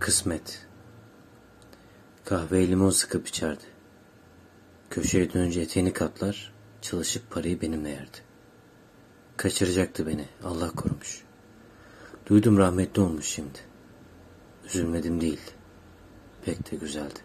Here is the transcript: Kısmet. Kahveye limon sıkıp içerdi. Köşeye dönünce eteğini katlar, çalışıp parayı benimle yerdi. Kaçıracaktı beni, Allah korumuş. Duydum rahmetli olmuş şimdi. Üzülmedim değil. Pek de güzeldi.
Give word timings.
Kısmet. 0.00 0.66
Kahveye 2.24 2.68
limon 2.68 2.90
sıkıp 2.90 3.28
içerdi. 3.28 3.64
Köşeye 4.90 5.32
dönünce 5.32 5.60
eteğini 5.60 5.92
katlar, 5.92 6.52
çalışıp 6.82 7.30
parayı 7.30 7.60
benimle 7.60 7.88
yerdi. 7.88 8.18
Kaçıracaktı 9.36 10.06
beni, 10.06 10.24
Allah 10.44 10.70
korumuş. 10.70 11.24
Duydum 12.26 12.58
rahmetli 12.58 13.02
olmuş 13.02 13.26
şimdi. 13.26 13.58
Üzülmedim 14.66 15.20
değil. 15.20 15.40
Pek 16.44 16.70
de 16.72 16.76
güzeldi. 16.76 17.20